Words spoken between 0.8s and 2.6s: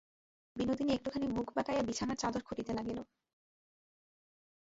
একটুখানি মুখ বাঁকাইয়া বিছানার চাদর